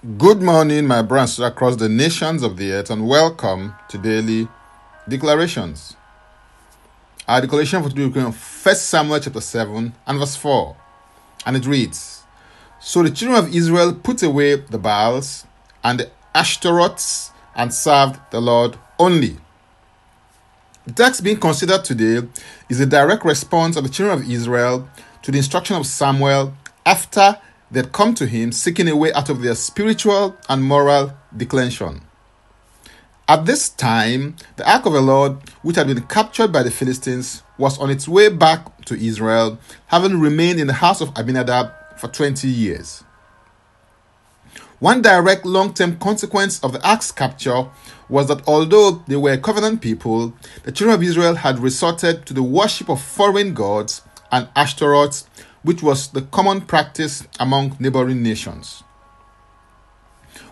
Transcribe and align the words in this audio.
Good 0.00 0.40
morning, 0.40 0.86
my 0.86 1.02
brothers 1.02 1.40
across 1.40 1.74
the 1.74 1.88
nations 1.88 2.44
of 2.44 2.56
the 2.56 2.70
earth, 2.70 2.88
and 2.88 3.08
welcome 3.08 3.74
to 3.88 3.98
daily 3.98 4.46
declarations. 5.08 5.96
Our 7.26 7.40
declaration 7.40 7.82
for 7.82 7.88
today 7.88 8.04
is 8.04 8.12
from 8.12 8.32
1 8.32 8.74
Samuel 8.76 9.18
chapter 9.18 9.40
7 9.40 9.92
and 10.06 10.18
verse 10.20 10.36
4, 10.36 10.76
and 11.46 11.56
it 11.56 11.66
reads 11.66 12.22
So 12.78 13.02
the 13.02 13.10
children 13.10 13.44
of 13.44 13.52
Israel 13.52 13.92
put 13.92 14.22
away 14.22 14.54
the 14.54 14.78
Baals 14.78 15.44
and 15.82 15.98
the 15.98 16.10
Ashtaroths 16.32 17.32
and 17.56 17.74
served 17.74 18.20
the 18.30 18.40
Lord 18.40 18.78
only. 19.00 19.36
The 20.86 20.92
text 20.92 21.24
being 21.24 21.40
considered 21.40 21.82
today 21.82 22.24
is 22.68 22.78
a 22.78 22.86
direct 22.86 23.24
response 23.24 23.76
of 23.76 23.82
the 23.82 23.90
children 23.90 24.20
of 24.20 24.30
Israel 24.30 24.88
to 25.22 25.32
the 25.32 25.38
instruction 25.38 25.74
of 25.74 25.86
Samuel 25.86 26.54
after 26.86 27.40
had 27.76 27.92
come 27.92 28.14
to 28.14 28.26
him 28.26 28.52
seeking 28.52 28.88
a 28.88 28.96
way 28.96 29.12
out 29.12 29.28
of 29.28 29.42
their 29.42 29.54
spiritual 29.54 30.36
and 30.48 30.62
moral 30.64 31.12
declension. 31.36 32.02
At 33.28 33.44
this 33.44 33.68
time, 33.68 34.36
the 34.56 34.70
ark 34.70 34.86
of 34.86 34.94
the 34.94 35.02
Lord, 35.02 35.36
which 35.60 35.76
had 35.76 35.86
been 35.86 36.00
captured 36.02 36.50
by 36.50 36.62
the 36.62 36.70
Philistines, 36.70 37.42
was 37.58 37.78
on 37.78 37.90
its 37.90 38.08
way 38.08 38.30
back 38.30 38.84
to 38.86 38.98
Israel, 38.98 39.58
having 39.88 40.18
remained 40.18 40.58
in 40.58 40.66
the 40.66 40.72
house 40.72 41.02
of 41.02 41.10
Abinadab 41.14 41.70
for 41.98 42.08
20 42.08 42.48
years. 42.48 43.04
One 44.78 45.02
direct 45.02 45.44
long 45.44 45.74
term 45.74 45.98
consequence 45.98 46.62
of 46.62 46.72
the 46.72 46.88
ark's 46.88 47.10
capture 47.10 47.66
was 48.08 48.28
that 48.28 48.46
although 48.46 49.02
they 49.08 49.16
were 49.16 49.32
a 49.32 49.38
covenant 49.38 49.82
people, 49.82 50.32
the 50.62 50.72
children 50.72 50.94
of 50.94 51.02
Israel 51.02 51.34
had 51.34 51.58
resorted 51.58 52.24
to 52.26 52.32
the 52.32 52.42
worship 52.42 52.88
of 52.88 53.02
foreign 53.02 53.54
gods 53.54 54.02
and 54.30 54.48
Ashtaroth 54.54 55.28
which 55.68 55.82
was 55.82 56.08
the 56.12 56.22
common 56.22 56.62
practice 56.62 57.28
among 57.38 57.76
neighboring 57.78 58.22
nations. 58.22 58.82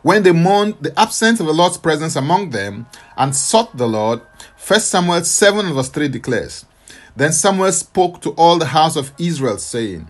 When 0.03 0.23
they 0.23 0.33
mourned 0.33 0.77
the 0.83 0.93
absence 1.01 1.41
of 1.41 1.47
the 1.47 1.55
Lord's 1.55 1.79
presence 1.79 2.17
among 2.17 2.51
them 2.51 2.85
and 3.17 3.35
sought 3.35 3.79
the 3.79 3.89
Lord, 3.89 4.21
1 4.69 4.79
Samuel 4.81 5.25
7 5.25 5.73
verse 5.73 5.89
3 5.89 6.09
declares, 6.09 6.67
Then 7.17 7.33
Samuel 7.33 7.73
spoke 7.73 8.21
to 8.21 8.33
all 8.33 8.59
the 8.59 8.67
house 8.67 8.95
of 8.95 9.11
Israel, 9.19 9.57
saying, 9.57 10.07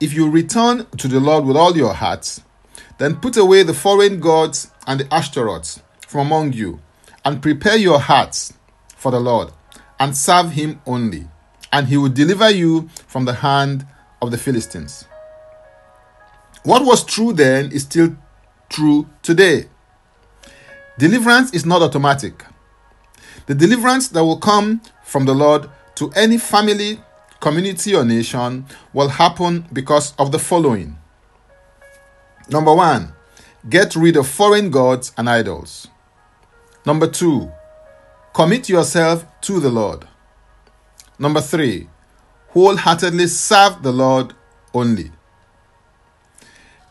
If 0.00 0.12
you 0.12 0.28
return 0.28 0.86
to 0.96 1.06
the 1.06 1.20
Lord 1.20 1.44
with 1.44 1.56
all 1.56 1.76
your 1.76 1.94
hearts, 1.94 2.42
then 2.98 3.20
put 3.20 3.36
away 3.36 3.62
the 3.62 3.72
foreign 3.72 4.18
gods 4.18 4.68
and 4.84 4.98
the 4.98 5.04
Ashtaroths 5.14 5.80
from 6.08 6.26
among 6.26 6.54
you, 6.54 6.80
and 7.24 7.40
prepare 7.40 7.76
your 7.76 8.00
hearts 8.00 8.52
for 8.96 9.12
the 9.12 9.20
Lord, 9.20 9.52
and 10.00 10.16
serve 10.16 10.50
him 10.54 10.80
only, 10.86 11.28
and 11.72 11.86
he 11.86 11.96
will 11.96 12.08
deliver 12.08 12.50
you 12.50 12.88
from 13.06 13.26
the 13.26 13.34
hand 13.34 13.86
of 14.24 14.30
the 14.30 14.38
Philistines. 14.38 15.06
What 16.64 16.84
was 16.84 17.04
true 17.04 17.32
then 17.32 17.70
is 17.70 17.82
still 17.82 18.16
true 18.68 19.08
today. 19.22 19.68
Deliverance 20.98 21.52
is 21.52 21.66
not 21.66 21.82
automatic. 21.82 22.44
The 23.46 23.54
deliverance 23.54 24.08
that 24.08 24.24
will 24.24 24.38
come 24.38 24.80
from 25.04 25.26
the 25.26 25.34
Lord 25.34 25.68
to 25.96 26.10
any 26.16 26.38
family, 26.38 27.00
community, 27.40 27.94
or 27.94 28.04
nation 28.04 28.64
will 28.92 29.08
happen 29.08 29.66
because 29.72 30.14
of 30.18 30.32
the 30.32 30.38
following. 30.38 30.96
Number 32.48 32.74
one, 32.74 33.12
get 33.68 33.94
rid 33.94 34.16
of 34.16 34.26
foreign 34.26 34.70
gods 34.70 35.12
and 35.18 35.28
idols. 35.28 35.88
Number 36.86 37.06
two, 37.06 37.50
commit 38.32 38.68
yourself 38.68 39.26
to 39.42 39.60
the 39.60 39.70
Lord. 39.70 40.06
Number 41.18 41.40
three, 41.40 41.88
wholeheartedly 42.54 43.26
serve 43.26 43.82
the 43.82 43.92
Lord 43.92 44.32
only. 44.72 45.10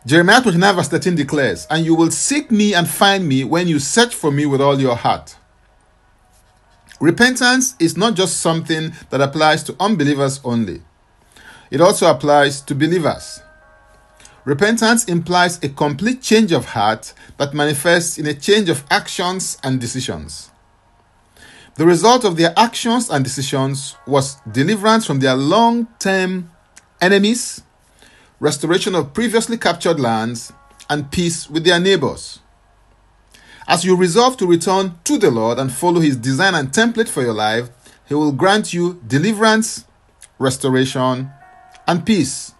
Jeremiah 0.06 0.42
29, 0.42 0.76
verse 0.76 0.88
13 0.88 1.14
declares, 1.16 1.66
And 1.70 1.84
you 1.86 1.94
will 1.94 2.10
seek 2.10 2.50
me 2.50 2.74
and 2.74 2.86
find 2.86 3.26
me 3.26 3.42
when 3.44 3.66
you 3.66 3.78
search 3.78 4.14
for 4.14 4.30
me 4.30 4.44
with 4.44 4.60
all 4.60 4.78
your 4.78 4.94
heart. 4.94 5.36
Repentance 7.00 7.74
is 7.80 7.96
not 7.96 8.14
just 8.14 8.40
something 8.40 8.92
that 9.08 9.22
applies 9.22 9.62
to 9.64 9.76
unbelievers 9.80 10.40
only, 10.44 10.82
it 11.70 11.80
also 11.80 12.10
applies 12.10 12.60
to 12.60 12.74
believers. 12.74 13.40
Repentance 14.44 15.06
implies 15.06 15.58
a 15.64 15.70
complete 15.70 16.20
change 16.20 16.52
of 16.52 16.66
heart 16.66 17.14
that 17.38 17.54
manifests 17.54 18.18
in 18.18 18.26
a 18.26 18.34
change 18.34 18.68
of 18.68 18.84
actions 18.90 19.56
and 19.64 19.80
decisions. 19.80 20.50
The 21.76 21.86
result 21.86 22.24
of 22.24 22.36
their 22.36 22.54
actions 22.56 23.10
and 23.10 23.24
decisions 23.24 23.96
was 24.06 24.36
deliverance 24.52 25.06
from 25.06 25.18
their 25.18 25.34
long 25.34 25.88
term 25.98 26.50
enemies, 27.00 27.62
restoration 28.38 28.94
of 28.94 29.12
previously 29.12 29.58
captured 29.58 29.98
lands, 29.98 30.52
and 30.88 31.10
peace 31.10 31.50
with 31.50 31.64
their 31.64 31.80
neighbors. 31.80 32.38
As 33.66 33.84
you 33.84 33.96
resolve 33.96 34.36
to 34.36 34.46
return 34.46 35.00
to 35.02 35.18
the 35.18 35.32
Lord 35.32 35.58
and 35.58 35.72
follow 35.72 36.00
His 36.00 36.16
design 36.16 36.54
and 36.54 36.70
template 36.70 37.08
for 37.08 37.22
your 37.22 37.34
life, 37.34 37.70
He 38.06 38.14
will 38.14 38.30
grant 38.30 38.72
you 38.72 39.02
deliverance, 39.04 39.84
restoration, 40.38 41.30
and 41.88 42.06
peace. 42.06 42.52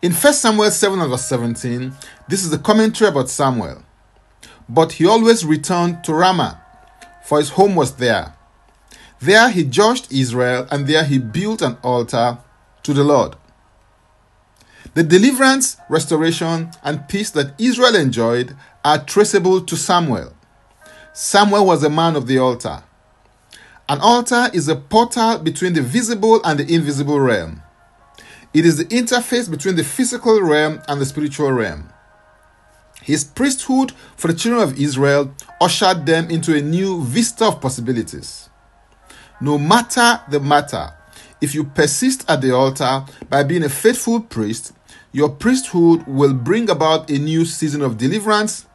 In 0.00 0.12
1 0.12 0.32
Samuel 0.32 0.70
7 0.70 0.98
verse 1.10 1.26
17, 1.26 1.92
this 2.28 2.44
is 2.44 2.50
the 2.50 2.58
commentary 2.58 3.10
about 3.10 3.28
Samuel. 3.28 3.82
But 4.68 4.92
he 4.92 5.06
always 5.06 5.44
returned 5.44 6.04
to 6.04 6.14
Ramah 6.14 6.62
for 7.28 7.36
his 7.36 7.50
home 7.50 7.74
was 7.74 7.96
there. 7.96 8.32
There 9.20 9.50
he 9.50 9.62
judged 9.62 10.10
Israel, 10.10 10.66
and 10.70 10.86
there 10.86 11.04
he 11.04 11.18
built 11.18 11.60
an 11.60 11.76
altar 11.82 12.38
to 12.82 12.94
the 12.94 13.04
Lord. 13.04 13.36
The 14.94 15.02
deliverance, 15.02 15.76
restoration, 15.90 16.70
and 16.82 17.06
peace 17.06 17.28
that 17.32 17.52
Israel 17.60 17.96
enjoyed 17.96 18.56
are 18.82 19.04
traceable 19.04 19.60
to 19.60 19.76
Samuel. 19.76 20.32
Samuel 21.12 21.66
was 21.66 21.84
a 21.84 21.90
man 21.90 22.16
of 22.16 22.26
the 22.26 22.38
altar. 22.38 22.82
An 23.90 24.00
altar 24.00 24.48
is 24.54 24.66
a 24.66 24.76
portal 24.76 25.36
between 25.36 25.74
the 25.74 25.82
visible 25.82 26.40
and 26.44 26.58
the 26.58 26.74
invisible 26.74 27.20
realm. 27.20 27.60
It 28.54 28.64
is 28.64 28.78
the 28.78 28.86
interface 28.86 29.50
between 29.50 29.76
the 29.76 29.84
physical 29.84 30.40
realm 30.40 30.80
and 30.88 30.98
the 30.98 31.04
spiritual 31.04 31.52
realm. 31.52 31.92
His 33.02 33.22
priesthood 33.22 33.92
for 34.16 34.28
the 34.28 34.38
children 34.38 34.62
of 34.62 34.80
Israel 34.80 35.34
ushered 35.60 36.06
them 36.06 36.30
into 36.30 36.54
a 36.54 36.60
new 36.60 37.02
vista 37.04 37.46
of 37.46 37.60
possibilities. 37.60 38.48
No 39.40 39.58
matter 39.58 40.20
the 40.30 40.40
matter, 40.40 40.92
if 41.40 41.54
you 41.54 41.64
persist 41.64 42.28
at 42.28 42.40
the 42.40 42.54
altar 42.54 43.04
by 43.28 43.44
being 43.44 43.64
a 43.64 43.68
faithful 43.68 44.20
priest, 44.20 44.72
your 45.12 45.30
priesthood 45.30 46.06
will 46.06 46.34
bring 46.34 46.68
about 46.68 47.10
a 47.10 47.18
new 47.18 47.44
season 47.44 47.82
of 47.82 47.96
deliverance, 47.96 48.66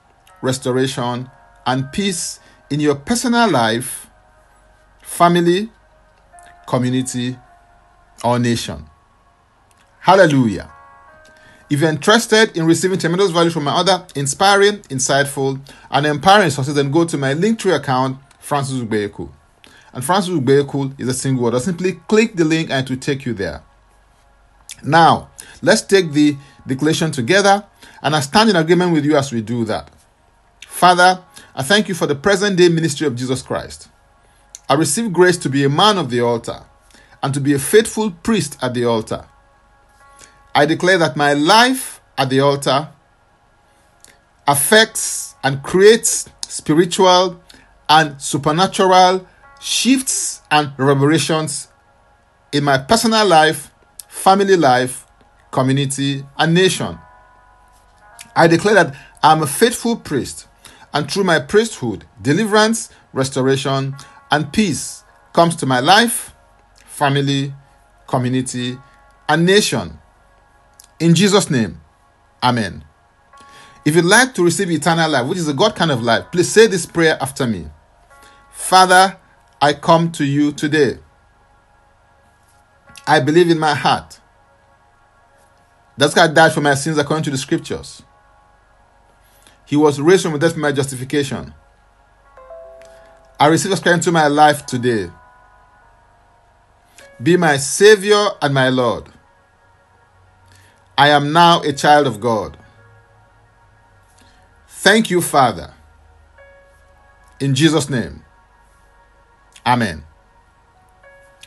restoration, 0.42 1.30
and 1.66 1.92
peace 1.92 2.40
in 2.70 2.80
your 2.80 2.96
personal 2.96 3.50
life, 3.50 4.08
family, 5.02 5.70
community, 6.66 7.38
or 8.24 8.40
nation. 8.40 8.90
Hallelujah. 10.00 10.73
If 11.74 11.82
you're 11.82 11.90
interested 11.90 12.56
in 12.56 12.68
receiving 12.68 13.00
tremendous 13.00 13.32
value 13.32 13.50
from 13.50 13.64
my 13.64 13.72
other 13.72 14.06
inspiring, 14.14 14.82
insightful, 14.92 15.60
and 15.90 16.06
empowering 16.06 16.52
sources, 16.52 16.76
then 16.76 16.92
go 16.92 17.04
to 17.04 17.18
my 17.18 17.34
Linktree 17.34 17.76
account, 17.76 18.20
Francis 18.38 18.80
Ubeyeku. 18.80 19.28
And 19.92 20.06
Francis 20.06 20.36
Ubeyeku 20.36 21.00
is 21.00 21.08
a 21.08 21.16
single 21.16 21.46
word. 21.46 21.60
simply 21.60 21.94
click 22.08 22.36
the 22.36 22.46
link 22.46 22.70
and 22.70 22.86
it 22.86 22.92
will 22.92 23.00
take 23.00 23.26
you 23.26 23.34
there. 23.34 23.64
Now, 24.84 25.32
let's 25.64 25.82
take 25.82 26.12
the 26.12 26.38
declaration 26.68 27.12
together, 27.12 27.66
and 28.04 28.16
I 28.16 28.20
stand 28.20 28.52
in 28.52 28.56
agreement 28.56 28.94
with 28.94 29.04
you 29.04 29.18
as 29.18 29.32
we 29.32 29.42
do 29.42 29.66
that. 29.66 29.90
Father, 30.68 31.24
I 31.56 31.64
thank 31.64 31.90
you 31.90 31.96
for 31.96 32.06
the 32.06 32.14
present 32.14 32.56
day 32.56 32.70
ministry 32.70 33.08
of 33.08 33.16
Jesus 33.16 33.42
Christ. 33.42 33.90
I 34.70 34.76
receive 34.76 35.12
grace 35.12 35.40
to 35.40 35.50
be 35.50 35.64
a 35.64 35.70
man 35.70 35.98
of 35.98 36.12
the 36.12 36.22
altar 36.22 36.66
and 37.24 37.34
to 37.34 37.40
be 37.40 37.54
a 37.56 37.60
faithful 37.60 38.12
priest 38.12 38.60
at 38.62 38.76
the 38.76 38.86
altar. 38.86 39.26
I 40.56 40.66
declare 40.66 40.98
that 41.00 41.16
my 41.16 41.34
life 41.34 42.02
at 42.18 42.30
the 42.30 42.40
altar 42.42 42.90
affects 44.48 45.36
and 45.44 45.64
creates 45.64 46.30
spiritual 46.48 47.42
and 47.90 48.22
supernatural 48.22 49.28
shifts 49.60 50.42
and 50.52 50.72
reverberations 50.78 51.70
in 52.52 52.64
my 52.64 52.78
personal 52.78 53.26
life, 53.26 53.72
family 54.08 54.56
life, 54.56 55.08
community, 55.52 56.24
and 56.38 56.54
nation. 56.54 56.98
I 58.36 58.48
declare 58.48 58.76
that 58.76 58.96
I'm 59.24 59.42
a 59.42 59.48
faithful 59.48 59.96
priest, 59.96 60.48
and 60.94 61.10
through 61.10 61.24
my 61.24 61.40
priesthood, 61.40 62.06
deliverance, 62.22 62.90
restoration, 63.14 63.96
and 64.30 64.52
peace 64.52 65.04
comes 65.34 65.56
to 65.58 65.66
my 65.66 65.80
life, 65.80 66.34
family, 66.86 67.54
community, 68.08 68.78
and 69.30 69.46
nation. 69.46 70.00
In 71.04 71.16
Jesus' 71.16 71.50
name, 71.50 71.82
Amen. 72.42 72.86
If 73.84 73.94
you'd 73.94 74.06
like 74.06 74.34
to 74.36 74.44
receive 74.44 74.72
eternal 74.72 75.10
life, 75.12 75.28
which 75.28 75.38
is 75.38 75.50
a 75.50 75.54
God 75.54 75.76
kind 75.76 75.92
of 75.92 76.02
life, 76.02 76.32
please 76.32 76.50
say 76.50 76.66
this 76.68 76.86
prayer 76.86 77.18
after 77.20 77.46
me 77.46 77.68
Father, 78.54 79.18
I 79.62 79.74
come 79.74 80.14
to 80.14 80.24
you 80.24 80.54
today. 80.54 81.00
I 83.06 83.20
believe 83.20 83.50
in 83.50 83.60
my 83.60 83.76
heart 83.76 84.22
That 85.98 86.16
guy 86.16 86.28
died 86.28 86.54
for 86.54 86.62
my 86.62 86.74
sins 86.74 86.98
according 86.98 87.26
to 87.26 87.32
the 87.32 87.38
scriptures. 87.38 88.02
He 89.66 89.76
was 89.76 90.00
raised 90.00 90.24
from 90.24 90.32
the 90.32 90.40
death 90.40 90.54
for 90.54 90.60
my 90.60 90.72
justification. 90.72 91.54
I 93.38 93.48
receive 93.48 93.72
Jesus 93.72 93.84
Christ 93.84 93.96
into 93.96 94.12
my 94.14 94.28
life 94.28 94.66
today. 94.66 95.12
Be 97.22 97.36
my 97.36 97.58
Savior 97.58 98.30
and 98.42 98.54
my 98.54 98.70
Lord. 98.70 99.13
I 100.98 101.10
am 101.10 101.34
now 101.34 101.62
a 101.62 101.74
child 101.74 102.08
of 102.08 102.20
God. 102.20 102.58
Thank 104.68 105.10
you, 105.10 105.22
Father. 105.22 105.74
In 107.40 107.56
Jesus' 107.56 107.90
name. 107.90 108.24
Amen. 109.66 110.04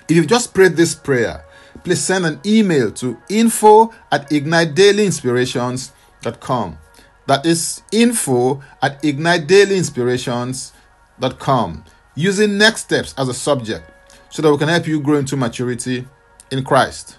If 0.08 0.16
you've 0.16 0.26
just 0.26 0.54
prayed 0.54 0.76
this 0.76 0.94
prayer, 0.94 1.44
please 1.84 2.00
send 2.00 2.25
an 2.26 2.40
email 2.46 2.90
to 2.93 3.19
info 3.28 3.93
at 4.10 4.31
ignitedailyinspirations.com. 4.31 6.78
That 7.26 7.44
is 7.44 7.82
info 7.93 8.62
at 8.81 9.02
ignitedailyinspirations.com 9.02 11.84
using 12.14 12.56
next 12.56 12.81
steps 12.82 13.12
as 13.19 13.28
a 13.28 13.34
subject 13.34 13.90
so 14.31 14.40
that 14.43 14.50
we 14.50 14.58
can 14.58 14.69
help 14.69 14.87
you 14.87 15.00
grow 15.00 15.19
into 15.19 15.37
maturity 15.37 16.06
in 16.50 16.64
Christ. 16.64 17.19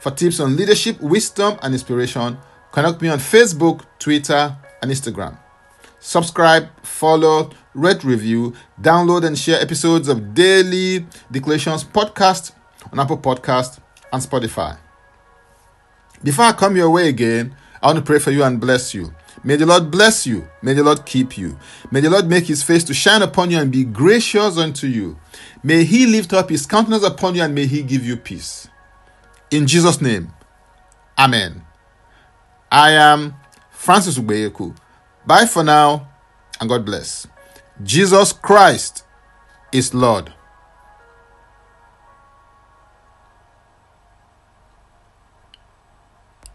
For 0.00 0.10
tips 0.10 0.40
on 0.40 0.56
leadership, 0.56 0.98
wisdom, 1.00 1.58
and 1.62 1.74
inspiration, 1.74 2.38
connect 2.72 3.02
me 3.02 3.10
on 3.10 3.18
Facebook, 3.18 3.84
Twitter, 3.98 4.56
and 4.80 4.90
Instagram. 4.90 5.38
Subscribe, 5.98 6.68
follow, 6.82 7.50
rate, 7.74 8.02
review, 8.02 8.54
download, 8.80 9.26
and 9.26 9.38
share 9.38 9.60
episodes 9.60 10.08
of 10.08 10.32
Daily 10.32 11.04
Declarations 11.30 11.84
podcast 11.84 12.52
on 12.90 12.98
Apple 12.98 13.18
Podcast 13.18 13.78
and 14.10 14.22
Spotify. 14.22 14.78
Before 16.24 16.46
I 16.46 16.52
come 16.52 16.76
your 16.76 16.88
way 16.88 17.10
again, 17.10 17.54
I 17.82 17.88
want 17.88 17.98
to 17.98 18.04
pray 18.04 18.18
for 18.18 18.30
you 18.30 18.42
and 18.42 18.58
bless 18.58 18.94
you. 18.94 19.14
May 19.44 19.56
the 19.56 19.66
Lord 19.66 19.90
bless 19.90 20.26
you. 20.26 20.48
May 20.62 20.72
the 20.72 20.82
Lord 20.82 21.04
keep 21.04 21.36
you. 21.36 21.58
May 21.90 22.00
the 22.00 22.08
Lord 22.08 22.26
make 22.26 22.46
his 22.46 22.62
face 22.62 22.84
to 22.84 22.94
shine 22.94 23.20
upon 23.20 23.50
you 23.50 23.58
and 23.58 23.70
be 23.70 23.84
gracious 23.84 24.56
unto 24.56 24.86
you. 24.86 25.18
May 25.62 25.84
he 25.84 26.06
lift 26.06 26.32
up 26.32 26.48
his 26.48 26.64
countenance 26.64 27.04
upon 27.04 27.34
you 27.34 27.42
and 27.42 27.54
may 27.54 27.66
he 27.66 27.82
give 27.82 28.06
you 28.06 28.16
peace. 28.16 28.68
In 29.50 29.66
Jesus' 29.66 30.00
name, 30.00 30.32
Amen. 31.18 31.62
I 32.72 32.92
am 32.92 33.34
Francis 33.70 34.16
Ubeyeku. 34.16 34.74
Bye 35.26 35.44
for 35.44 35.62
now 35.62 36.08
and 36.60 36.68
God 36.68 36.86
bless. 36.86 37.26
Jesus 37.82 38.32
Christ 38.32 39.04
is 39.72 39.92
Lord. 39.92 40.32